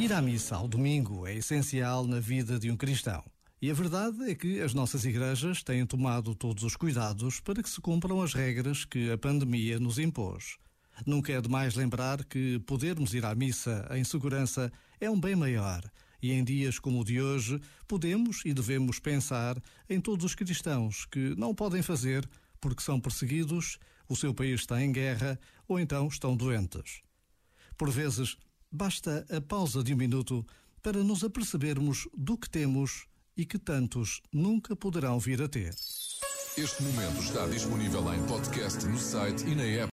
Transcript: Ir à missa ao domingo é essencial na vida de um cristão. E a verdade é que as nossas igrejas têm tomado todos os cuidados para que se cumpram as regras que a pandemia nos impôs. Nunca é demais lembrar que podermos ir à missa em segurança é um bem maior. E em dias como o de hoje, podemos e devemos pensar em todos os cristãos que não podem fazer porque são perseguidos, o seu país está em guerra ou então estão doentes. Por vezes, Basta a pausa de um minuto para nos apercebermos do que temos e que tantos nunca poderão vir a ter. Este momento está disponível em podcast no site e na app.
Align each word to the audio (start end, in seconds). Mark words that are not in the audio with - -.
Ir 0.00 0.14
à 0.14 0.22
missa 0.22 0.56
ao 0.56 0.66
domingo 0.66 1.26
é 1.26 1.34
essencial 1.34 2.06
na 2.06 2.20
vida 2.20 2.58
de 2.58 2.70
um 2.70 2.76
cristão. 2.76 3.22
E 3.60 3.70
a 3.70 3.74
verdade 3.74 4.30
é 4.30 4.34
que 4.34 4.58
as 4.62 4.72
nossas 4.72 5.04
igrejas 5.04 5.62
têm 5.62 5.84
tomado 5.84 6.34
todos 6.34 6.64
os 6.64 6.74
cuidados 6.74 7.38
para 7.38 7.62
que 7.62 7.68
se 7.68 7.82
cumpram 7.82 8.22
as 8.22 8.32
regras 8.32 8.86
que 8.86 9.10
a 9.12 9.18
pandemia 9.18 9.78
nos 9.78 9.98
impôs. 9.98 10.56
Nunca 11.04 11.34
é 11.34 11.40
demais 11.42 11.74
lembrar 11.74 12.24
que 12.24 12.58
podermos 12.60 13.12
ir 13.12 13.26
à 13.26 13.34
missa 13.34 13.86
em 13.90 14.02
segurança 14.02 14.72
é 14.98 15.10
um 15.10 15.20
bem 15.20 15.36
maior. 15.36 15.82
E 16.22 16.32
em 16.32 16.42
dias 16.42 16.78
como 16.78 17.02
o 17.02 17.04
de 17.04 17.20
hoje, 17.20 17.60
podemos 17.86 18.42
e 18.46 18.54
devemos 18.54 18.98
pensar 18.98 19.62
em 19.86 20.00
todos 20.00 20.24
os 20.24 20.34
cristãos 20.34 21.04
que 21.04 21.34
não 21.36 21.54
podem 21.54 21.82
fazer 21.82 22.26
porque 22.58 22.82
são 22.82 22.98
perseguidos, 22.98 23.78
o 24.08 24.16
seu 24.16 24.32
país 24.32 24.62
está 24.62 24.82
em 24.82 24.92
guerra 24.92 25.38
ou 25.68 25.78
então 25.78 26.08
estão 26.08 26.34
doentes. 26.34 27.02
Por 27.76 27.90
vezes, 27.90 28.38
Basta 28.72 29.26
a 29.28 29.40
pausa 29.40 29.82
de 29.82 29.92
um 29.92 29.96
minuto 29.96 30.46
para 30.80 31.02
nos 31.02 31.24
apercebermos 31.24 32.06
do 32.16 32.38
que 32.38 32.48
temos 32.48 33.06
e 33.36 33.44
que 33.44 33.58
tantos 33.58 34.22
nunca 34.32 34.76
poderão 34.76 35.18
vir 35.18 35.42
a 35.42 35.48
ter. 35.48 35.74
Este 36.56 36.82
momento 36.84 37.20
está 37.20 37.46
disponível 37.48 38.14
em 38.14 38.24
podcast 38.26 38.86
no 38.86 38.98
site 38.98 39.44
e 39.46 39.56
na 39.56 39.64
app. 39.64 39.88